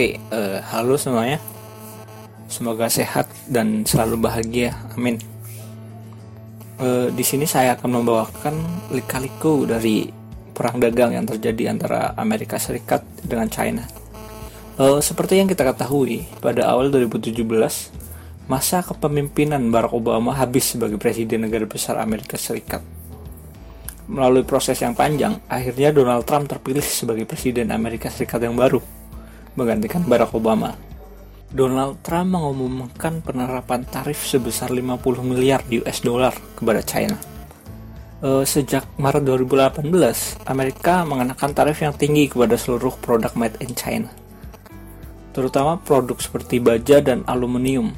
Oke, 0.00 0.16
uh, 0.32 0.64
halo 0.72 0.96
semuanya. 0.96 1.36
Semoga 2.48 2.88
sehat 2.88 3.28
dan 3.44 3.84
selalu 3.84 4.16
bahagia. 4.16 4.72
Amin. 4.96 5.20
Uh, 6.80 7.12
di 7.12 7.20
sini 7.20 7.44
saya 7.44 7.76
akan 7.76 8.00
membawakan 8.00 8.56
lika-liku 8.96 9.68
dari 9.68 10.08
perang 10.56 10.80
dagang 10.80 11.12
yang 11.12 11.28
terjadi 11.28 11.76
antara 11.76 12.16
Amerika 12.16 12.56
Serikat 12.56 13.04
dengan 13.20 13.52
China. 13.52 13.84
Uh, 14.80 15.04
seperti 15.04 15.36
yang 15.36 15.52
kita 15.52 15.68
ketahui, 15.68 16.24
pada 16.40 16.72
awal 16.72 16.88
2017, 16.88 17.44
masa 18.48 18.80
kepemimpinan 18.80 19.68
Barack 19.68 19.92
Obama 19.92 20.32
habis 20.32 20.64
sebagai 20.64 20.96
presiden 20.96 21.44
negara 21.44 21.68
besar 21.68 22.00
Amerika 22.00 22.40
Serikat. 22.40 22.80
Melalui 24.08 24.48
proses 24.48 24.80
yang 24.80 24.96
panjang, 24.96 25.36
akhirnya 25.44 25.92
Donald 25.92 26.24
Trump 26.24 26.48
terpilih 26.48 26.88
sebagai 26.88 27.28
presiden 27.28 27.68
Amerika 27.68 28.08
Serikat 28.08 28.40
yang 28.40 28.56
baru 28.56 28.80
menggantikan 29.60 30.08
Barack 30.08 30.32
Obama. 30.32 30.72
Donald 31.52 32.00
Trump 32.00 32.32
mengumumkan 32.32 33.20
penerapan 33.20 33.84
tarif 33.84 34.24
sebesar 34.24 34.72
50 34.72 35.02
miliar 35.20 35.60
US 35.82 35.98
dollar 36.00 36.32
kepada 36.56 36.80
China. 36.80 37.18
E, 38.22 38.46
sejak 38.46 38.86
Maret 38.96 39.26
2018, 39.26 40.46
Amerika 40.46 41.02
mengenakan 41.02 41.50
tarif 41.50 41.82
yang 41.82 41.92
tinggi 41.92 42.30
kepada 42.30 42.54
seluruh 42.54 42.94
produk 43.02 43.34
made 43.34 43.58
in 43.58 43.74
China, 43.74 44.06
terutama 45.34 45.74
produk 45.82 46.22
seperti 46.22 46.62
baja 46.62 47.02
dan 47.02 47.26
aluminium. 47.26 47.90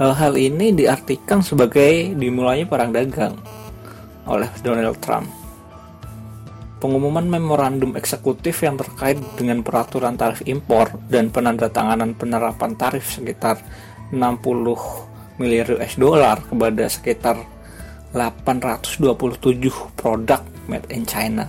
E, 0.00 0.04
hal 0.08 0.40
ini 0.40 0.72
diartikan 0.72 1.44
sebagai 1.44 2.16
dimulainya 2.16 2.64
perang 2.64 2.90
dagang 2.90 3.36
oleh 4.24 4.48
Donald 4.64 4.96
Trump 5.04 5.41
pengumuman 6.82 7.22
memorandum 7.22 7.94
eksekutif 7.94 8.66
yang 8.66 8.74
terkait 8.74 9.14
dengan 9.38 9.62
peraturan 9.62 10.18
tarif 10.18 10.42
impor 10.50 10.90
dan 11.06 11.30
penandatanganan 11.30 12.18
penerapan 12.18 12.74
tarif 12.74 13.06
sekitar 13.22 13.62
60 14.10 15.38
miliar 15.38 15.78
US 15.78 15.94
dollar 15.94 16.42
kepada 16.42 16.90
sekitar 16.90 17.38
827 18.10 19.14
produk 19.94 20.42
made 20.66 20.90
in 20.90 21.06
China. 21.06 21.46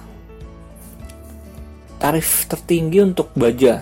Tarif 1.98 2.46
tertinggi 2.46 3.02
untuk 3.02 3.34
baja 3.34 3.82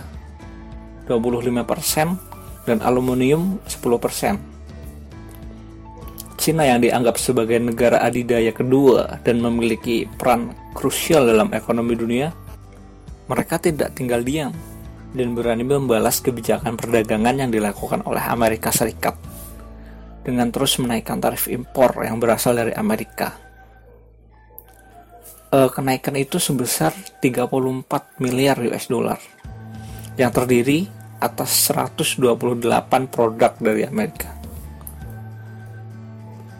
25% 1.03 2.63
dan 2.63 2.79
aluminium 2.79 3.59
10%. 3.67 4.50
Cina 6.41 6.65
yang 6.65 6.81
dianggap 6.81 7.21
sebagai 7.21 7.61
negara 7.61 8.01
adidaya 8.01 8.49
kedua 8.49 9.21
dan 9.21 9.45
memiliki 9.45 10.09
peran 10.09 10.57
krusial 10.73 11.29
dalam 11.29 11.53
ekonomi 11.53 11.93
dunia, 11.93 12.33
mereka 13.29 13.61
tidak 13.61 13.93
tinggal 13.93 14.25
diam 14.25 14.49
dan 15.13 15.37
berani 15.37 15.61
membalas 15.61 16.17
kebijakan 16.17 16.81
perdagangan 16.81 17.45
yang 17.45 17.53
dilakukan 17.53 18.01
oleh 18.09 18.25
Amerika 18.25 18.73
Serikat 18.73 19.13
dengan 20.25 20.49
terus 20.49 20.81
menaikkan 20.81 21.21
tarif 21.21 21.45
impor 21.45 22.01
yang 22.01 22.17
berasal 22.17 22.57
dari 22.57 22.73
Amerika. 22.73 23.37
E, 25.45 25.69
kenaikan 25.69 26.17
itu 26.17 26.41
sebesar 26.41 26.89
34 27.21 28.17
miliar 28.17 28.57
US 28.65 28.89
dollar 28.89 29.21
yang 30.17 30.33
terdiri 30.33 30.89
atas 31.21 31.69
128 31.69 32.17
produk 33.13 33.53
dari 33.61 33.85
Amerika 33.85 34.40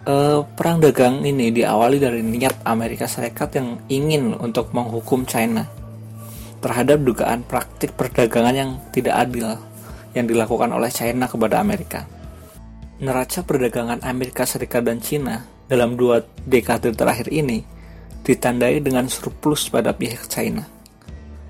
uh, 0.06 0.46
perang 0.58 0.82
dagang 0.82 1.22
ini 1.22 1.54
diawali 1.54 1.98
dari 2.02 2.22
niat 2.26 2.66
Amerika 2.66 3.06
Serikat 3.06 3.54
yang 3.58 3.78
ingin 3.92 4.34
untuk 4.38 4.74
menghukum 4.74 5.26
China 5.26 5.68
terhadap 6.62 7.02
dugaan 7.02 7.42
praktik 7.42 7.98
perdagangan 7.98 8.54
yang 8.54 8.72
tidak 8.94 9.18
adil 9.18 9.58
yang 10.14 10.26
dilakukan 10.30 10.70
oleh 10.70 10.94
China 10.94 11.26
kepada 11.26 11.58
Amerika. 11.58 12.06
Neraca 13.02 13.42
perdagangan 13.42 14.06
Amerika 14.06 14.46
Serikat 14.46 14.86
dan 14.86 15.02
China 15.02 15.42
dalam 15.66 15.98
dua 15.98 16.22
dekade 16.46 16.94
terakhir 16.94 17.34
ini 17.34 17.66
ditandai 18.22 18.78
dengan 18.78 19.10
surplus 19.10 19.74
pada 19.74 19.90
pihak 19.98 20.30
China 20.30 20.62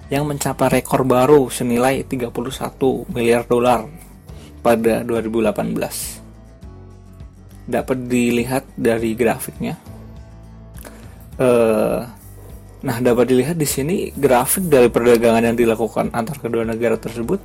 yang 0.07 0.27
mencapai 0.27 0.79
rekor 0.79 1.03
baru 1.03 1.47
senilai 1.51 2.03
31 2.07 2.31
miliar 3.11 3.43
dolar 3.47 3.87
pada 4.63 5.03
2018 5.03 6.20
dapat 7.71 8.11
dilihat 8.11 8.67
dari 8.75 9.15
grafiknya. 9.15 9.79
Uh, 11.39 12.03
nah, 12.83 12.97
dapat 12.99 13.31
dilihat 13.31 13.55
di 13.55 13.65
sini 13.65 13.95
grafik 14.11 14.67
dari 14.67 14.91
perdagangan 14.91 15.47
yang 15.47 15.57
dilakukan 15.57 16.11
antar 16.11 16.37
kedua 16.37 16.67
negara 16.67 16.99
tersebut 16.99 17.39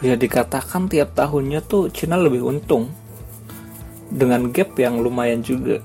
bisa 0.00 0.16
dikatakan 0.16 0.88
tiap 0.88 1.12
tahunnya 1.12 1.60
tuh 1.60 1.92
Cina 1.92 2.16
lebih 2.16 2.40
untung 2.40 2.88
dengan 4.08 4.48
gap 4.48 4.72
yang 4.80 4.98
lumayan 5.04 5.44
juga. 5.44 5.84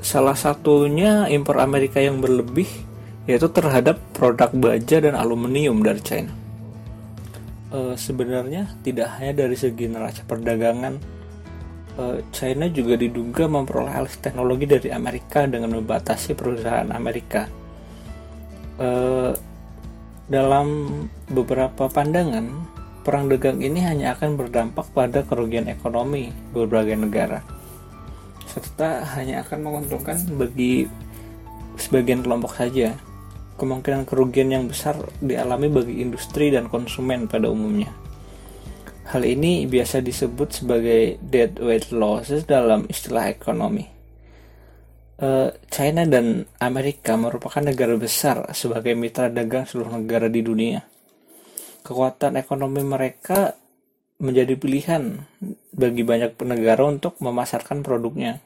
Salah 0.00 0.38
satunya 0.38 1.28
impor 1.28 1.60
Amerika 1.60 2.00
yang 2.00 2.22
berlebih 2.22 2.70
yaitu 3.28 3.52
terhadap 3.52 4.00
produk 4.16 4.48
baja 4.54 5.02
dan 5.02 5.12
aluminium 5.12 5.84
dari 5.84 6.00
China. 6.00 6.32
E, 7.68 7.94
sebenarnya 7.94 8.80
tidak 8.80 9.20
hanya 9.20 9.44
dari 9.44 9.56
segi 9.58 9.86
neraca 9.86 10.24
perdagangan 10.24 11.19
China 12.34 12.66
juga 12.70 12.96
diduga 12.96 13.50
memperoleh 13.50 13.94
alih 13.94 14.16
teknologi 14.20 14.66
dari 14.66 14.88
Amerika 14.90 15.44
dengan 15.46 15.76
membatasi 15.78 16.34
perusahaan 16.34 16.88
Amerika. 16.92 17.46
Uh, 18.80 19.36
dalam 20.30 20.88
beberapa 21.26 21.90
pandangan, 21.90 22.46
perang 23.02 23.26
dagang 23.26 23.58
ini 23.60 23.82
hanya 23.82 24.14
akan 24.14 24.38
berdampak 24.38 24.86
pada 24.94 25.26
kerugian 25.26 25.66
ekonomi 25.66 26.30
berbagai 26.54 26.94
negara, 26.94 27.42
serta 28.46 29.04
hanya 29.18 29.42
akan 29.42 29.58
menguntungkan 29.66 30.16
bagi 30.38 30.86
sebagian 31.76 32.22
kelompok 32.22 32.54
saja. 32.54 32.94
Kemungkinan 33.60 34.08
kerugian 34.08 34.48
yang 34.48 34.64
besar 34.72 34.96
dialami 35.20 35.68
bagi 35.68 36.00
industri 36.00 36.48
dan 36.48 36.72
konsumen 36.72 37.28
pada 37.28 37.52
umumnya. 37.52 37.92
Hal 39.10 39.26
ini 39.26 39.66
biasa 39.66 40.06
disebut 40.06 40.62
sebagai 40.62 41.18
dead 41.18 41.58
weight 41.58 41.90
losses 41.90 42.46
dalam 42.46 42.86
istilah 42.86 43.26
ekonomi. 43.26 43.82
Eh, 45.18 45.50
China 45.66 46.06
dan 46.06 46.46
Amerika 46.62 47.18
merupakan 47.18 47.58
negara 47.58 47.98
besar 47.98 48.46
sebagai 48.54 48.94
mitra 48.94 49.26
dagang 49.26 49.66
seluruh 49.66 49.98
negara 49.98 50.30
di 50.30 50.46
dunia. 50.46 50.86
Kekuatan 51.82 52.38
ekonomi 52.38 52.86
mereka 52.86 53.58
menjadi 54.22 54.54
pilihan 54.54 55.26
bagi 55.74 56.06
banyak 56.06 56.38
negara 56.46 56.86
untuk 56.86 57.18
memasarkan 57.18 57.82
produknya. 57.82 58.38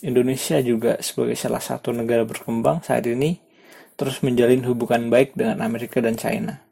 Indonesia 0.00 0.64
juga 0.64 0.96
sebagai 1.04 1.36
salah 1.36 1.60
satu 1.60 1.92
negara 1.92 2.24
berkembang 2.24 2.80
saat 2.80 3.04
ini 3.04 3.36
terus 4.00 4.24
menjalin 4.24 4.64
hubungan 4.64 5.12
baik 5.12 5.36
dengan 5.36 5.60
Amerika 5.60 6.00
dan 6.00 6.16
China 6.16 6.67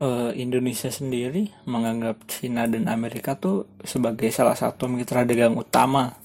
uh, 0.00 0.32
Indonesia 0.34 0.88
sendiri 0.88 1.52
menganggap 1.68 2.24
Cina 2.26 2.66
dan 2.66 2.88
Amerika 2.88 3.36
tuh 3.36 3.68
sebagai 3.84 4.32
salah 4.32 4.56
satu 4.56 4.88
mitra 4.88 5.22
dagang 5.22 5.54
utama 5.54 6.16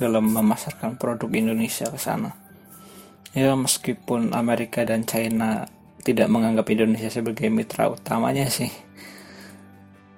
dalam 0.00 0.32
memasarkan 0.32 0.96
produk 0.96 1.28
Indonesia 1.30 1.86
ke 1.86 2.00
sana. 2.00 2.32
Ya 3.36 3.54
meskipun 3.54 4.34
Amerika 4.34 4.82
dan 4.82 5.06
China 5.06 5.68
tidak 6.02 6.32
menganggap 6.32 6.66
Indonesia 6.72 7.12
sebagai 7.12 7.46
mitra 7.52 7.92
utamanya 7.92 8.48
sih. 8.48 8.72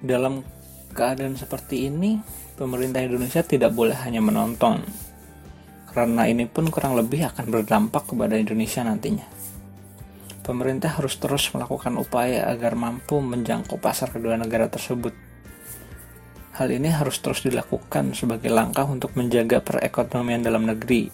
Dalam 0.03 0.47
keadaan 0.95 1.37
seperti 1.37 1.91
ini, 1.91 2.19
pemerintah 2.57 3.03
Indonesia 3.03 3.43
tidak 3.43 3.75
boleh 3.75 3.95
hanya 4.07 4.23
menonton. 4.23 4.81
Karena 5.93 6.25
ini 6.25 6.49
pun 6.49 6.73
kurang 6.73 6.97
lebih 6.97 7.29
akan 7.29 7.53
berdampak 7.53 8.09
kepada 8.09 8.41
Indonesia 8.41 8.81
nantinya 8.81 9.43
pemerintah 10.43 10.99
harus 10.99 11.17
terus 11.23 11.49
melakukan 11.55 11.95
upaya 11.97 12.51
agar 12.51 12.75
mampu 12.75 13.23
menjangkau 13.23 13.79
pasar 13.79 14.11
kedua 14.11 14.35
negara 14.35 14.67
tersebut. 14.67 15.15
Hal 16.53 16.69
ini 16.69 16.93
harus 16.93 17.17
terus 17.23 17.41
dilakukan 17.47 18.13
sebagai 18.13 18.53
langkah 18.53 18.85
untuk 18.85 19.17
menjaga 19.17 19.65
perekonomian 19.65 20.45
dalam 20.45 20.69
negeri 20.69 21.09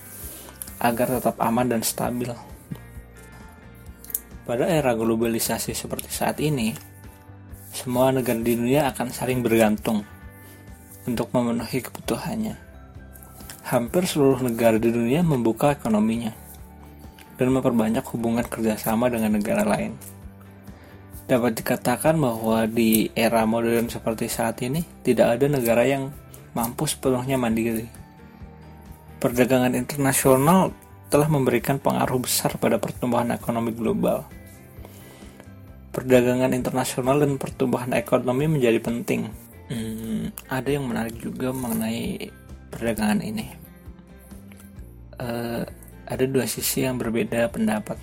agar 0.83 1.21
tetap 1.21 1.37
aman 1.39 1.71
dan 1.71 1.85
stabil. 1.87 2.33
Pada 4.49 4.65
era 4.65 4.97
globalisasi 4.97 5.77
seperti 5.77 6.09
saat 6.09 6.41
ini, 6.41 6.73
semua 7.71 8.11
negara 8.11 8.41
di 8.41 8.57
dunia 8.57 8.89
akan 8.91 9.13
saling 9.13 9.45
bergantung 9.45 10.03
untuk 11.05 11.29
memenuhi 11.37 11.85
kebutuhannya. 11.85 12.57
Hampir 13.69 14.09
seluruh 14.09 14.41
negara 14.41 14.81
di 14.81 14.89
dunia 14.89 15.21
membuka 15.21 15.77
ekonominya 15.77 16.48
dan 17.39 17.49
memperbanyak 17.55 18.03
hubungan 18.11 18.43
kerjasama 18.45 19.07
dengan 19.09 19.39
negara 19.39 19.63
lain. 19.63 19.95
Dapat 21.29 21.61
dikatakan 21.61 22.19
bahwa 22.19 22.67
di 22.67 23.13
era 23.15 23.47
modern 23.47 23.87
seperti 23.87 24.27
saat 24.27 24.59
ini, 24.65 24.83
tidak 25.07 25.39
ada 25.39 25.47
negara 25.47 25.85
yang 25.87 26.11
mampu 26.57 26.89
sepenuhnya 26.89 27.39
mandiri. 27.39 27.87
Perdagangan 29.23 29.77
internasional 29.79 30.73
telah 31.09 31.29
memberikan 31.29 31.79
pengaruh 31.79 32.21
besar 32.21 32.57
pada 32.57 32.77
pertumbuhan 32.77 33.33
ekonomi 33.33 33.73
global. 33.73 34.25
perdagangan 35.89 36.55
internasional 36.55 37.19
dan 37.19 37.43
pertumbuhan 37.43 37.91
ekonomi 37.91 38.47
menjadi 38.47 38.79
penting. 38.79 39.27
Hmm, 39.67 40.31
ada 40.47 40.71
yang 40.71 40.87
menarik 40.87 41.19
juga 41.19 41.51
mengenai 41.51 42.31
perdagangan 42.71 43.19
ini. 43.19 43.51
Uh, 45.19 45.67
ada 46.09 46.25
dua 46.25 46.49
sisi 46.49 46.89
yang 46.89 46.97
berbeda 46.97 47.53
pendapat. 47.53 48.01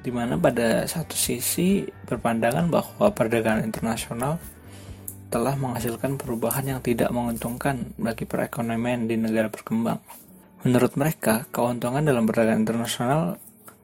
Di 0.00 0.08
mana 0.14 0.38
pada 0.38 0.86
satu 0.86 1.12
sisi 1.12 1.84
berpandangan 2.06 2.70
bahwa 2.70 3.12
perdagangan 3.12 3.66
internasional 3.66 4.38
telah 5.28 5.54
menghasilkan 5.58 6.16
perubahan 6.16 6.66
yang 6.66 6.80
tidak 6.80 7.10
menguntungkan 7.10 7.94
bagi 7.98 8.24
perekonomian 8.24 9.10
di 9.10 9.18
negara 9.18 9.50
berkembang. 9.50 10.00
Menurut 10.62 10.94
mereka, 10.94 11.44
keuntungan 11.50 12.02
dalam 12.02 12.24
perdagangan 12.24 12.62
internasional 12.62 13.20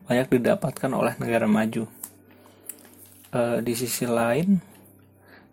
banyak 0.07 0.31
didapatkan 0.39 0.91
oleh 0.95 1.15
negara 1.19 1.51
maju 1.51 1.91
uh, 3.35 3.59
di 3.59 3.75
sisi 3.75 4.07
lain 4.07 4.63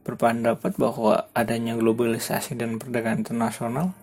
berpendapat 0.04 0.76
bahwa 0.76 1.32
adanya 1.32 1.80
globalisasi 1.80 2.60
dan 2.60 2.76
perdagangan 2.78 3.24
internasional 3.24 3.96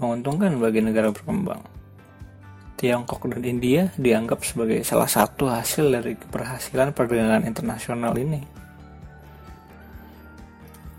menguntungkan 0.00 0.56
bagi 0.56 0.80
negara 0.80 1.12
berkembang. 1.12 1.75
Tiongkok 2.76 3.32
dan 3.32 3.40
India 3.40 3.88
dianggap 3.96 4.44
sebagai 4.44 4.84
salah 4.84 5.08
satu 5.08 5.48
hasil 5.48 5.88
dari 5.88 6.12
keberhasilan 6.12 6.92
perdagangan 6.92 7.48
internasional 7.48 8.12
ini. 8.20 8.44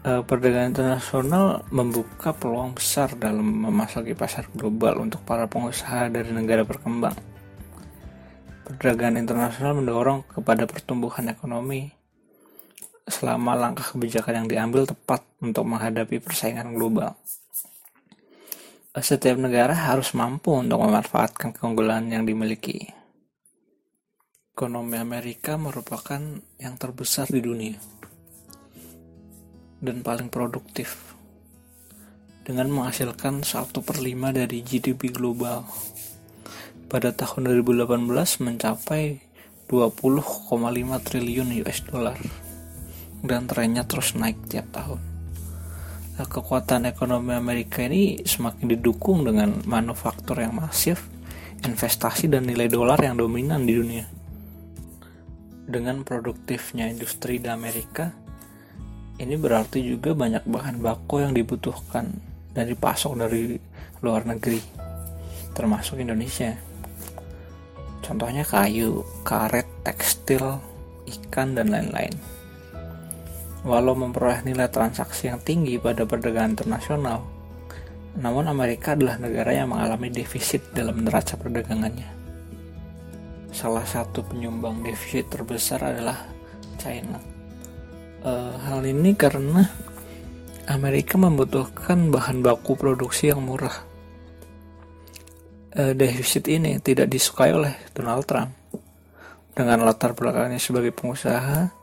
Uh, 0.02 0.26
perdagangan 0.26 0.74
internasional 0.74 1.62
membuka 1.70 2.34
peluang 2.34 2.74
besar 2.74 3.14
dalam 3.14 3.46
memasuki 3.46 4.18
pasar 4.18 4.50
global 4.58 5.06
untuk 5.06 5.22
para 5.22 5.46
pengusaha 5.46 6.10
dari 6.10 6.34
negara 6.34 6.66
berkembang. 6.66 7.14
Perdagangan 8.66 9.22
internasional 9.22 9.78
mendorong 9.78 10.26
kepada 10.34 10.66
pertumbuhan 10.66 11.30
ekonomi, 11.30 11.94
selama 13.08 13.56
langkah 13.56 13.96
kebijakan 13.96 14.44
yang 14.44 14.48
diambil 14.52 14.84
tepat 14.84 15.24
untuk 15.40 15.64
menghadapi 15.64 16.20
persaingan 16.20 16.76
global. 16.76 17.16
Setiap 18.98 19.38
negara 19.38 19.78
harus 19.78 20.18
mampu 20.18 20.58
untuk 20.58 20.82
memanfaatkan 20.82 21.54
keunggulan 21.54 22.10
yang 22.10 22.26
dimiliki. 22.26 22.90
Ekonomi 24.58 24.98
Amerika 24.98 25.54
merupakan 25.54 26.18
yang 26.58 26.76
terbesar 26.82 27.30
di 27.30 27.38
dunia 27.38 27.78
dan 29.78 30.02
paling 30.02 30.34
produktif 30.34 31.14
dengan 32.42 32.74
menghasilkan 32.74 33.46
1 33.46 33.70
per 33.86 34.02
5 34.02 34.34
dari 34.34 34.66
GDP 34.66 35.14
global. 35.14 35.62
Pada 36.90 37.14
tahun 37.14 37.54
2018 37.62 38.02
mencapai 38.42 39.22
20,5 39.70 41.06
triliun 41.06 41.50
US 41.62 41.80
dollar 41.86 42.18
dan 43.22 43.46
trennya 43.46 43.86
terus 43.86 44.18
naik 44.18 44.42
tiap 44.50 44.66
tahun. 44.74 45.07
Kekuatan 46.18 46.90
ekonomi 46.90 47.38
Amerika 47.38 47.86
ini 47.86 48.26
semakin 48.26 48.74
didukung 48.74 49.22
dengan 49.22 49.62
manufaktur 49.70 50.42
yang 50.42 50.58
masif, 50.58 51.06
investasi 51.62 52.26
dan 52.26 52.50
nilai 52.50 52.66
dolar 52.66 52.98
yang 52.98 53.22
dominan 53.22 53.70
di 53.70 53.78
dunia. 53.78 54.10
Dengan 55.70 56.02
produktifnya 56.02 56.90
industri 56.90 57.38
di 57.38 57.46
Amerika, 57.46 58.10
ini 59.22 59.38
berarti 59.38 59.86
juga 59.86 60.18
banyak 60.18 60.42
bahan 60.50 60.82
baku 60.82 61.22
yang 61.22 61.38
dibutuhkan 61.38 62.10
dan 62.50 62.66
dipasok 62.66 63.14
dari 63.22 63.62
luar 64.02 64.26
negeri, 64.26 64.58
termasuk 65.54 66.02
Indonesia. 66.02 66.58
Contohnya 68.02 68.42
kayu, 68.42 69.06
karet, 69.22 69.70
tekstil, 69.86 70.58
ikan, 71.06 71.54
dan 71.54 71.70
lain-lain. 71.70 72.37
Walau 73.68 74.00
memperoleh 74.00 74.48
nilai 74.48 74.72
transaksi 74.72 75.28
yang 75.28 75.44
tinggi 75.44 75.76
pada 75.76 76.08
perdagangan 76.08 76.56
internasional, 76.56 77.20
namun 78.16 78.48
Amerika 78.48 78.96
adalah 78.96 79.20
negara 79.20 79.52
yang 79.52 79.76
mengalami 79.76 80.08
defisit 80.08 80.72
dalam 80.72 81.04
neraca 81.04 81.36
perdagangannya. 81.36 82.08
Salah 83.52 83.84
satu 83.84 84.24
penyumbang 84.24 84.88
defisit 84.88 85.28
terbesar 85.28 85.84
adalah 85.84 86.16
China. 86.80 87.20
E, 88.24 88.32
hal 88.56 88.88
ini 88.88 89.12
karena 89.20 89.68
Amerika 90.72 91.20
membutuhkan 91.20 92.08
bahan 92.08 92.40
baku 92.40 92.80
produksi 92.80 93.36
yang 93.36 93.44
murah. 93.44 93.84
E, 95.76 95.92
defisit 95.92 96.48
ini 96.48 96.80
tidak 96.80 97.12
disukai 97.12 97.52
oleh 97.52 97.76
Donald 97.92 98.24
Trump. 98.24 98.56
Dengan 99.52 99.84
latar 99.84 100.16
belakangnya 100.16 100.62
sebagai 100.62 100.94
pengusaha, 100.96 101.77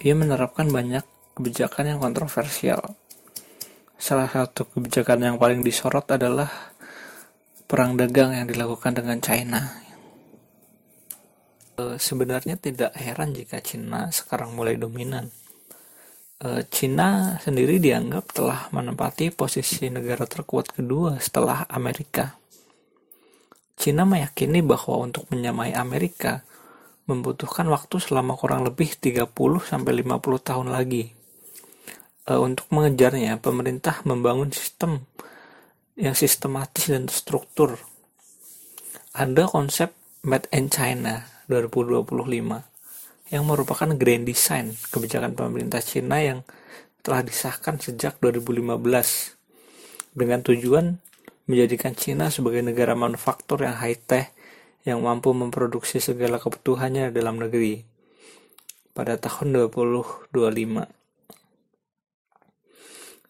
ia 0.00 0.16
menerapkan 0.16 0.72
banyak 0.72 1.04
kebijakan 1.36 1.96
yang 1.96 2.00
kontroversial. 2.00 2.96
Salah 4.00 4.32
satu 4.32 4.64
kebijakan 4.64 5.28
yang 5.28 5.36
paling 5.36 5.60
disorot 5.60 6.08
adalah 6.08 6.48
perang 7.68 8.00
dagang 8.00 8.32
yang 8.32 8.48
dilakukan 8.48 8.96
dengan 8.96 9.20
China. 9.20 9.60
E, 11.76 12.00
sebenarnya 12.00 12.56
tidak 12.56 12.96
heran 12.96 13.36
jika 13.36 13.60
China 13.60 14.08
sekarang 14.08 14.56
mulai 14.56 14.80
dominan. 14.80 15.28
E, 16.40 16.64
China 16.72 17.36
sendiri 17.44 17.76
dianggap 17.76 18.32
telah 18.32 18.72
menempati 18.72 19.36
posisi 19.36 19.92
negara 19.92 20.24
terkuat 20.24 20.72
kedua 20.72 21.20
setelah 21.20 21.68
Amerika. 21.68 22.40
China 23.76 24.08
meyakini 24.08 24.64
bahwa 24.64 25.04
untuk 25.04 25.28
menyamai 25.28 25.76
Amerika, 25.76 26.40
membutuhkan 27.10 27.66
waktu 27.66 27.98
selama 27.98 28.38
kurang 28.38 28.62
lebih 28.62 28.94
30-50 28.94 29.26
tahun 30.46 30.70
lagi. 30.70 31.10
E, 32.22 32.32
untuk 32.38 32.70
mengejarnya, 32.70 33.42
pemerintah 33.42 34.06
membangun 34.06 34.54
sistem 34.54 35.02
yang 35.98 36.14
sistematis 36.14 36.86
dan 36.86 37.10
struktur. 37.10 37.82
Ada 39.10 39.50
konsep 39.50 39.90
Made 40.22 40.46
in 40.54 40.70
China 40.70 41.26
2025 41.50 42.06
yang 43.34 43.42
merupakan 43.46 43.88
grand 43.96 44.24
design 44.26 44.76
kebijakan 44.90 45.34
pemerintah 45.34 45.82
China 45.82 46.20
yang 46.22 46.46
telah 47.00 47.24
disahkan 47.24 47.80
sejak 47.80 48.20
2015 48.20 48.78
dengan 50.12 50.44
tujuan 50.44 51.00
menjadikan 51.48 51.96
China 51.96 52.28
sebagai 52.28 52.62
negara 52.62 52.94
manufaktur 52.94 53.64
yang 53.66 53.74
high-tech 53.78 54.30
yang 54.84 55.04
mampu 55.04 55.32
memproduksi 55.36 56.00
segala 56.00 56.40
kebutuhannya 56.40 57.12
dalam 57.12 57.36
negeri 57.40 57.84
pada 58.96 59.20
tahun 59.20 59.70
2025. 59.70 60.32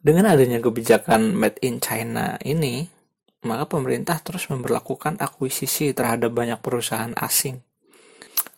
Dengan 0.01 0.25
adanya 0.33 0.59
kebijakan 0.65 1.37
Made 1.37 1.61
in 1.61 1.77
China 1.77 2.41
ini, 2.41 2.89
maka 3.45 3.69
pemerintah 3.69 4.17
terus 4.25 4.49
memperlakukan 4.49 5.21
akuisisi 5.21 5.93
terhadap 5.93 6.33
banyak 6.33 6.61
perusahaan 6.61 7.13
asing 7.21 7.61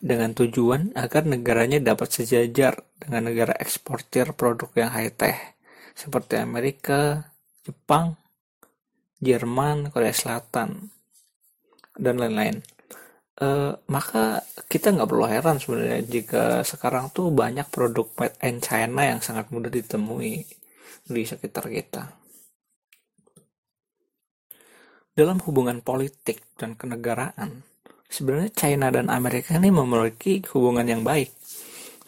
dengan 0.03 0.35
tujuan 0.35 0.91
agar 0.99 1.23
negaranya 1.23 1.79
dapat 1.79 2.11
sejajar 2.11 2.83
dengan 2.99 3.31
negara 3.31 3.55
eksportir 3.55 4.35
produk 4.35 4.67
yang 4.75 4.91
high-tech 4.91 5.55
seperti 5.95 6.39
Amerika, 6.43 7.31
Jepang, 7.63 8.19
Jerman, 9.23 9.87
Korea 9.95 10.11
Selatan, 10.11 10.91
dan 11.95 12.19
lain-lain. 12.19 12.59
Uh, 13.33 13.73
maka 13.89 14.45
kita 14.69 14.93
nggak 14.93 15.09
perlu 15.09 15.25
heran 15.25 15.57
sebenarnya 15.57 16.05
jika 16.05 16.61
sekarang 16.61 17.09
tuh 17.09 17.33
banyak 17.33 17.65
produk 17.65 18.05
made 18.21 18.37
in 18.45 18.61
China 18.61 19.01
yang 19.01 19.25
sangat 19.25 19.49
mudah 19.49 19.73
ditemui 19.73 20.45
di 21.09 21.21
sekitar 21.25 21.65
kita. 21.65 22.13
Dalam 25.17 25.41
hubungan 25.49 25.81
politik 25.81 26.45
dan 26.61 26.77
kenegaraan, 26.77 27.65
sebenarnya 28.05 28.53
China 28.53 28.93
dan 28.93 29.09
Amerika 29.09 29.57
ini 29.57 29.73
memiliki 29.73 30.45
hubungan 30.53 30.85
yang 30.85 31.01
baik. 31.01 31.33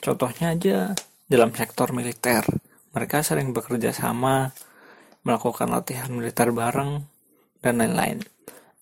Contohnya 0.01 0.53
aja 0.53 0.77
dalam 1.25 1.49
sektor 1.57 1.89
militer, 1.89 2.45
mereka 2.93 3.25
sering 3.25 3.49
bekerja 3.49 3.89
sama, 3.97 4.53
melakukan 5.25 5.73
latihan 5.73 6.13
militer 6.13 6.53
bareng, 6.53 7.01
dan 7.65 7.81
lain-lain. 7.81 8.21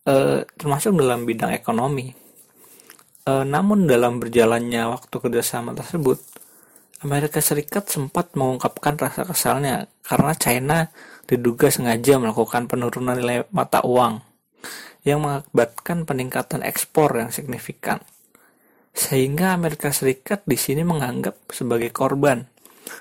Uh, 0.04 0.44
termasuk 0.60 0.92
dalam 1.00 1.24
bidang 1.24 1.56
ekonomi 1.56 2.23
E, 3.24 3.34
namun 3.48 3.88
dalam 3.88 4.20
berjalannya 4.20 4.92
waktu 4.92 5.16
kerjasama 5.16 5.72
tersebut, 5.72 6.20
Amerika 7.04 7.40
Serikat 7.40 7.88
sempat 7.88 8.36
mengungkapkan 8.36 9.00
rasa 9.00 9.24
kesalnya 9.24 9.88
karena 10.04 10.32
China 10.36 10.78
diduga 11.28 11.72
sengaja 11.72 12.20
melakukan 12.20 12.68
penurunan 12.68 13.16
nilai 13.16 13.48
mata 13.52 13.80
uang 13.84 14.20
yang 15.04 15.24
mengakibatkan 15.24 16.08
peningkatan 16.08 16.64
ekspor 16.64 17.16
yang 17.20 17.32
signifikan. 17.32 18.04
Sehingga 18.92 19.56
Amerika 19.56 19.92
Serikat 19.92 20.44
di 20.48 20.56
sini 20.60 20.84
menganggap 20.84 21.36
sebagai 21.52 21.92
korban 21.92 22.48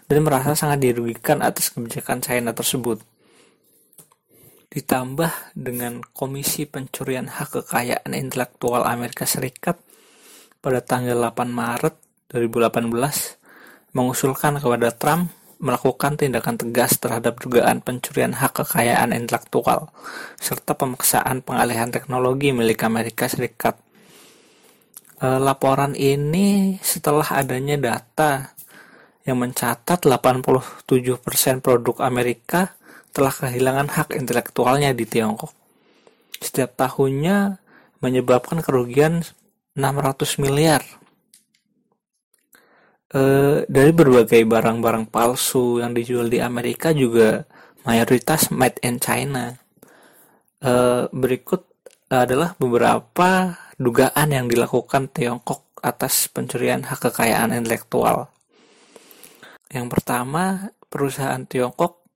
dan 0.07 0.19
merasa 0.23 0.55
sangat 0.55 0.83
dirugikan 0.83 1.43
atas 1.43 1.71
kebijakan 1.75 2.23
China 2.23 2.51
tersebut. 2.55 3.03
Ditambah 4.73 5.53
dengan 5.53 6.01
Komisi 6.01 6.65
Pencurian 6.65 7.29
Hak 7.29 7.61
Kekayaan 7.61 8.17
Intelektual 8.17 8.89
Amerika 8.89 9.29
Serikat 9.29 9.77
pada 10.63 10.79
tanggal 10.79 11.19
8 11.19 11.51
Maret 11.51 11.95
2018 12.31 12.87
mengusulkan 13.93 14.63
kepada 14.63 14.95
Trump 14.95 15.35
melakukan 15.63 16.19
tindakan 16.19 16.59
tegas 16.59 16.99
terhadap 16.99 17.39
dugaan 17.39 17.83
pencurian 17.83 18.35
hak 18.35 18.63
kekayaan 18.63 19.15
intelektual 19.15 19.95
serta 20.39 20.75
pemaksaan 20.75 21.43
pengalihan 21.43 21.91
teknologi 21.91 22.51
milik 22.51 22.83
Amerika 22.83 23.31
Serikat. 23.31 23.79
E, 25.23 25.27
laporan 25.39 25.95
ini 25.95 26.79
setelah 26.83 27.27
adanya 27.39 27.79
data 27.79 28.51
yang 29.23 29.39
mencatat 29.39 30.03
87% 30.03 31.63
produk 31.63 31.97
Amerika 32.03 32.75
telah 33.15 33.31
kehilangan 33.31 33.95
hak 33.95 34.19
intelektualnya 34.19 34.91
di 34.91 35.07
Tiongkok. 35.07 35.55
Setiap 36.43 36.75
tahunnya 36.75 37.63
menyebabkan 38.03 38.59
kerugian 38.67 39.23
600 39.75 40.43
miliar 40.43 40.83
Eh, 43.13 43.69
dari 43.69 43.93
berbagai 43.93 44.41
barang-barang 44.49 45.13
palsu 45.13 45.85
yang 45.85 45.93
dijual 45.93 46.33
di 46.33 46.41
Amerika 46.41 46.97
juga 46.97 47.45
mayoritas 47.85 48.49
made 48.49 48.81
in 48.81 48.97
China. 48.97 49.53
Uh, 50.63 51.11
berikut 51.11 51.67
adalah 52.07 52.55
beberapa 52.55 53.59
dugaan 53.83 54.31
yang 54.31 54.47
dilakukan 54.47 55.11
Tiongkok 55.11 55.75
atas 55.83 56.31
pencurian 56.31 56.87
hak 56.87 57.11
kekayaan 57.11 57.51
intelektual. 57.51 58.31
Yang 59.69 59.87
pertama, 59.91 60.71
perusahaan 60.87 61.43
Tiongkok 61.45 62.07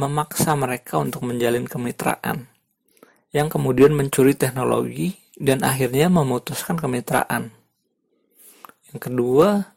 memaksa 0.00 0.56
mereka 0.56 0.96
untuk 0.98 1.28
menjalin 1.28 1.68
kemitraan, 1.68 2.48
yang 3.34 3.50
kemudian 3.50 3.90
mencuri 3.90 4.38
teknologi 4.38 5.18
dan 5.34 5.66
akhirnya 5.66 6.06
memutuskan 6.06 6.78
kemitraan. 6.78 7.50
Yang 8.94 9.00
kedua, 9.10 9.74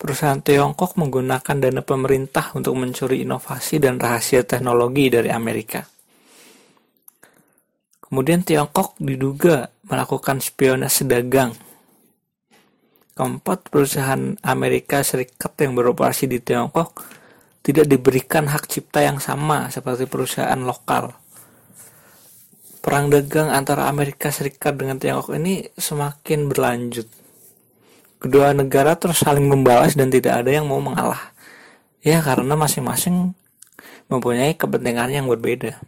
Perusahaan 0.00 0.40
Tiongkok 0.40 0.96
menggunakan 0.96 1.60
dana 1.60 1.84
pemerintah 1.84 2.56
untuk 2.56 2.72
mencuri 2.72 3.20
inovasi 3.20 3.84
dan 3.84 4.00
rahasia 4.00 4.40
teknologi 4.48 5.12
dari 5.12 5.28
Amerika. 5.28 5.84
Kemudian 8.00 8.40
Tiongkok 8.40 8.96
diduga 8.96 9.68
melakukan 9.84 10.40
spionase 10.40 11.04
dagang. 11.04 11.52
Keempat, 13.12 13.68
perusahaan 13.68 14.40
Amerika 14.40 15.04
Serikat 15.04 15.52
yang 15.60 15.76
beroperasi 15.76 16.32
di 16.32 16.40
Tiongkok 16.40 16.96
tidak 17.60 17.84
diberikan 17.84 18.48
hak 18.48 18.72
cipta 18.72 19.04
yang 19.04 19.20
sama 19.20 19.68
seperti 19.68 20.08
perusahaan 20.08 20.64
lokal. 20.64 21.12
Perang 22.80 23.12
dagang 23.12 23.52
antara 23.52 23.92
Amerika 23.92 24.32
Serikat 24.32 24.76
dengan 24.76 24.96
Tiongkok 24.96 25.36
ini 25.36 25.68
semakin 25.76 26.48
berlanjut 26.48 27.20
kedua 28.20 28.52
negara 28.52 28.94
terus 29.00 29.24
saling 29.24 29.48
membalas 29.48 29.96
dan 29.96 30.12
tidak 30.12 30.44
ada 30.44 30.52
yang 30.52 30.68
mau 30.68 30.78
mengalah. 30.78 31.32
Ya 32.04 32.20
karena 32.20 32.52
masing-masing 32.52 33.32
mempunyai 34.12 34.52
kepentingan 34.56 35.12
yang 35.12 35.26
berbeda. 35.26 35.80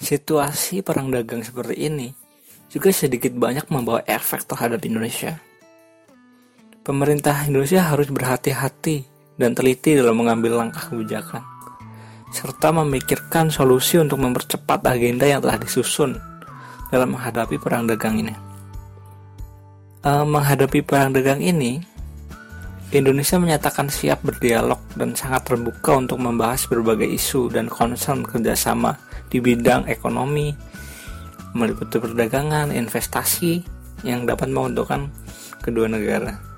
Situasi 0.00 0.80
perang 0.80 1.12
dagang 1.12 1.44
seperti 1.44 1.88
ini 1.88 2.08
juga 2.72 2.88
sedikit 2.88 3.36
banyak 3.36 3.68
membawa 3.68 4.00
efek 4.08 4.48
terhadap 4.48 4.80
Indonesia. 4.88 5.36
Pemerintah 6.82 7.46
Indonesia 7.46 7.84
harus 7.84 8.10
berhati-hati 8.10 9.06
dan 9.36 9.54
teliti 9.54 9.94
dalam 9.94 10.18
mengambil 10.18 10.58
langkah 10.58 10.90
kebijakan, 10.90 11.44
serta 12.32 12.72
memikirkan 12.72 13.52
solusi 13.52 14.00
untuk 14.00 14.18
mempercepat 14.24 14.80
agenda 14.88 15.28
yang 15.28 15.44
telah 15.44 15.60
disusun 15.60 16.16
dalam 16.88 17.12
menghadapi 17.12 17.60
perang 17.60 17.84
dagang 17.84 18.16
ini 18.18 18.52
uh, 20.06 20.26
menghadapi 20.26 20.82
perang 20.82 21.14
dagang 21.14 21.40
ini, 21.40 21.80
Indonesia 22.92 23.40
menyatakan 23.40 23.88
siap 23.88 24.20
berdialog 24.20 24.78
dan 24.98 25.16
sangat 25.16 25.48
terbuka 25.48 25.96
untuk 25.96 26.20
membahas 26.20 26.68
berbagai 26.68 27.08
isu 27.08 27.48
dan 27.48 27.72
concern 27.72 28.20
kerjasama 28.26 29.00
di 29.32 29.40
bidang 29.40 29.88
ekonomi, 29.88 30.52
meliputi 31.56 31.96
perdagangan, 31.96 32.68
investasi 32.74 33.64
yang 34.04 34.28
dapat 34.28 34.52
menguntungkan 34.52 35.08
kedua 35.64 35.88
negara. 35.88 36.51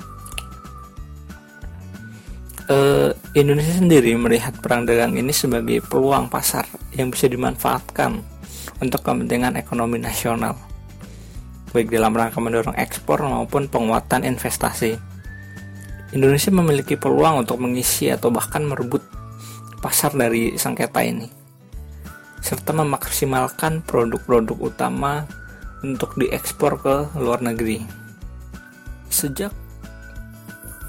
Uh, 2.64 3.12
Indonesia 3.36 3.76
sendiri 3.76 4.16
melihat 4.16 4.56
perang 4.56 4.88
dagang 4.88 5.12
ini 5.20 5.36
sebagai 5.36 5.84
peluang 5.84 6.32
pasar 6.32 6.64
yang 6.96 7.12
bisa 7.12 7.28
dimanfaatkan 7.28 8.24
untuk 8.80 9.04
kepentingan 9.04 9.60
ekonomi 9.60 10.00
nasional 10.00 10.56
baik 11.74 11.90
dalam 11.90 12.14
rangka 12.14 12.38
mendorong 12.38 12.78
ekspor 12.78 13.18
maupun 13.26 13.66
penguatan 13.66 14.22
investasi. 14.22 14.94
Indonesia 16.14 16.54
memiliki 16.54 16.94
peluang 16.94 17.42
untuk 17.42 17.58
mengisi 17.58 18.06
atau 18.06 18.30
bahkan 18.30 18.62
merebut 18.62 19.02
pasar 19.82 20.14
dari 20.14 20.54
sengketa 20.54 21.02
ini, 21.02 21.26
serta 22.38 22.70
memaksimalkan 22.70 23.82
produk-produk 23.82 24.54
utama 24.62 25.26
untuk 25.82 26.14
diekspor 26.14 26.78
ke 26.78 26.96
luar 27.18 27.42
negeri. 27.42 27.82
Sejak 29.10 29.50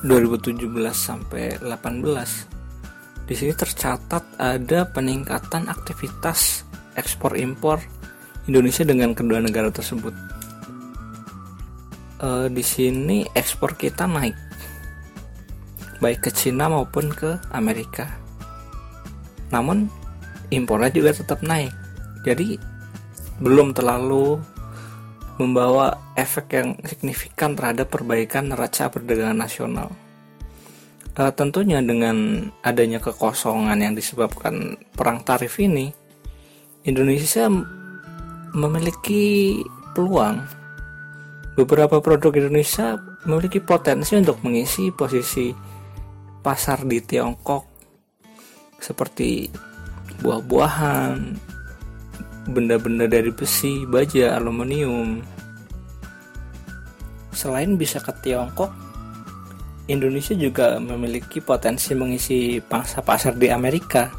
2017 0.05 0.69
sampai 0.93 1.57
18, 1.57 3.25
di 3.25 3.33
sini 3.33 3.53
tercatat 3.57 4.23
ada 4.37 4.85
peningkatan 4.85 5.65
aktivitas 5.65 6.61
ekspor 6.93 7.33
impor 7.41 7.81
Indonesia 8.45 8.85
dengan 8.85 9.17
kedua 9.17 9.41
negara 9.41 9.73
tersebut. 9.73 10.13
Uh, 12.21 12.47
di 12.53 12.61
sini 12.61 13.25
ekspor 13.33 13.75
kita 13.75 14.05
naik 14.05 14.37
baik 15.99 16.27
ke 16.27 16.31
Cina 16.31 16.69
maupun 16.69 17.09
ke 17.09 17.41
Amerika. 17.49 18.05
Namun 19.49 19.89
impornya 20.53 20.93
juga 20.93 21.17
tetap 21.17 21.41
naik. 21.41 21.73
Jadi 22.21 22.61
belum 23.41 23.73
terlalu 23.73 24.37
membawa 25.35 25.99
efek 26.15 26.55
yang 26.55 26.69
signifikan 26.87 27.55
terhadap 27.55 27.91
perbaikan 27.91 28.47
neraca 28.51 28.87
perdagangan 28.87 29.35
nasional. 29.35 29.89
Uh, 31.15 31.31
tentunya 31.31 31.79
dengan 31.79 32.47
adanya 32.59 32.99
kekosongan 32.99 33.79
yang 33.79 33.95
disebabkan 33.95 34.75
perang 34.91 35.23
tarif 35.23 35.63
ini 35.63 35.95
Indonesia 36.83 37.47
memiliki 38.51 39.63
peluang. 39.95 40.43
Beberapa 41.55 42.03
produk 42.03 42.35
Indonesia 42.35 42.99
memiliki 43.23 43.63
potensi 43.63 44.19
untuk 44.19 44.43
mengisi 44.43 44.91
posisi 44.91 45.55
pasar 46.43 46.83
di 46.83 46.99
Tiongkok 46.99 47.63
seperti 48.75 49.47
buah-buahan, 50.19 51.15
benda-benda 52.45 53.09
dari 53.09 53.33
besi, 53.33 53.83
baja, 53.85 54.37
aluminium. 54.37 55.21
Selain 57.35 57.75
bisa 57.75 57.99
ke 57.99 58.13
Tiongkok, 58.23 58.71
Indonesia 59.85 60.33
juga 60.33 60.81
memiliki 60.81 61.43
potensi 61.43 61.93
mengisi 61.93 62.57
pangsa 62.63 63.05
pasar 63.05 63.37
di 63.37 63.53
Amerika, 63.53 64.09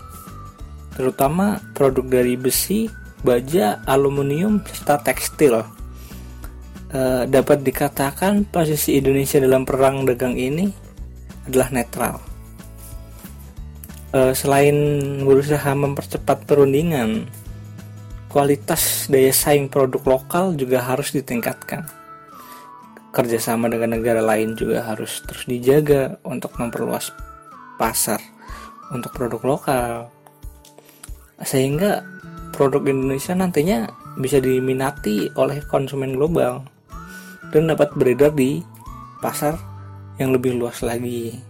terutama 0.94 1.58
produk 1.74 2.22
dari 2.22 2.38
besi, 2.38 2.86
baja, 3.26 3.82
aluminium, 3.88 4.62
serta 4.62 5.02
tekstil 5.02 5.76
uh, 6.92 7.24
dapat 7.26 7.62
dikatakan 7.66 8.46
posisi 8.46 8.98
Indonesia 9.00 9.42
dalam 9.42 9.66
perang 9.66 10.06
dagang 10.06 10.36
ini 10.38 10.70
adalah 11.48 11.68
netral. 11.74 12.16
Uh, 14.14 14.32
selain 14.32 14.76
berusaha 15.26 15.74
mempercepat 15.74 16.46
perundingan, 16.46 17.26
kualitas 18.36 19.08
daya 19.08 19.32
saing 19.32 19.72
produk 19.72 20.04
lokal 20.04 20.52
juga 20.60 20.84
harus 20.84 21.08
ditingkatkan. 21.16 21.88
Kerjasama 23.08 23.72
dengan 23.72 23.96
negara 23.96 24.20
lain 24.20 24.52
juga 24.52 24.84
harus 24.84 25.24
terus 25.24 25.48
dijaga 25.48 26.20
untuk 26.20 26.52
memperluas 26.60 27.16
pasar 27.80 28.20
untuk 28.92 29.16
produk 29.16 29.40
lokal, 29.40 30.12
sehingga 31.40 32.04
produk 32.52 32.84
Indonesia 32.84 33.32
nantinya 33.32 33.88
bisa 34.20 34.36
diminati 34.36 35.32
oleh 35.32 35.64
konsumen 35.72 36.12
global 36.12 36.60
dan 37.56 37.72
dapat 37.72 37.88
beredar 37.96 38.36
di 38.36 38.60
pasar 39.24 39.56
yang 40.20 40.36
lebih 40.36 40.60
luas 40.60 40.84
lagi 40.84 41.40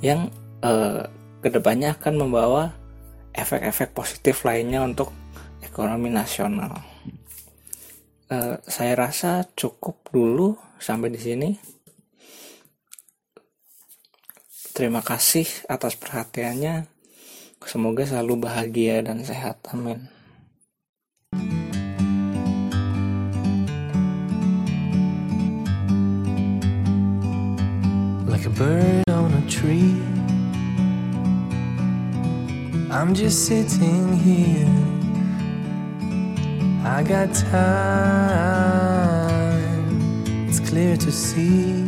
yang 0.00 0.32
eh, 0.64 1.04
ke 1.44 1.52
depannya 1.52 1.92
akan 2.00 2.16
membawa 2.16 2.72
efek-efek 3.36 3.92
positif 3.92 4.40
lainnya 4.40 4.80
untuk 4.80 5.12
ekonomi 5.66 6.08
nasional. 6.08 6.78
Eh, 8.30 8.56
saya 8.66 8.94
rasa 8.94 9.46
cukup 9.58 10.06
dulu 10.14 10.54
sampai 10.78 11.10
di 11.10 11.20
sini. 11.20 11.50
Terima 14.70 15.02
kasih 15.02 15.46
atas 15.66 15.98
perhatiannya. 15.98 16.86
Semoga 17.66 18.06
selalu 18.06 18.46
bahagia 18.46 19.02
dan 19.02 19.26
sehat. 19.26 19.58
Amin. 19.74 20.06
like 28.36 28.46
a 28.46 28.50
bird 28.50 29.08
on 29.08 29.32
a 29.32 29.48
tree. 29.48 29.96
I'm 32.90 33.14
just 33.14 33.46
sitting 33.46 34.12
here. 34.18 34.95
I 36.88 37.02
got 37.02 37.34
time, 37.34 37.56
it's 40.48 40.60
clear 40.60 40.96
to 40.96 41.10
see. 41.10 41.84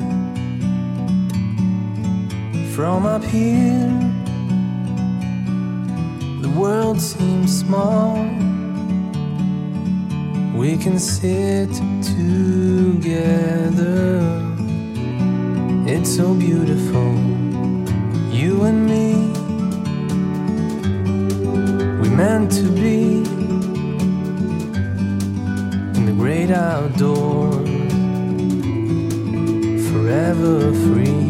From 2.75 3.07
up 3.07 3.23
here, 3.23 3.89
the 6.43 6.51
world 6.59 7.01
seems 7.01 7.57
small. 7.61 8.17
We 10.57 10.77
can 10.77 10.99
sit 10.99 11.73
together. 12.03 13.31
It's 15.87 16.11
so 16.17 16.35
beautiful, 16.35 17.15
you 18.33 18.65
and 18.65 18.85
me. 18.85 19.15
We 22.03 22.09
meant 22.11 22.51
to 22.53 22.69
be 22.73 23.18
great 26.39 26.51
outdoors, 26.53 27.69
forever 29.91 30.73
free. 30.73 31.28